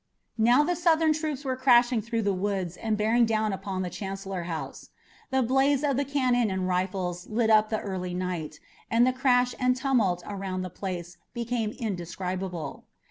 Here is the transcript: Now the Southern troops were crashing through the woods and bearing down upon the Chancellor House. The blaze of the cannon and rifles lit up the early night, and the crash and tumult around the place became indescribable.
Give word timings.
Now 0.39 0.63
the 0.63 0.73
Southern 0.75 1.13
troops 1.13 1.45
were 1.45 1.55
crashing 1.55 2.01
through 2.01 2.23
the 2.23 2.33
woods 2.33 2.75
and 2.75 2.97
bearing 2.97 3.23
down 3.23 3.53
upon 3.53 3.83
the 3.83 3.89
Chancellor 3.91 4.45
House. 4.49 4.89
The 5.29 5.43
blaze 5.43 5.83
of 5.83 5.95
the 5.95 6.05
cannon 6.05 6.49
and 6.49 6.67
rifles 6.67 7.27
lit 7.27 7.51
up 7.51 7.69
the 7.69 7.81
early 7.81 8.15
night, 8.15 8.59
and 8.89 9.05
the 9.05 9.13
crash 9.13 9.53
and 9.59 9.75
tumult 9.75 10.23
around 10.25 10.63
the 10.63 10.71
place 10.71 11.17
became 11.35 11.69
indescribable. 11.69 12.83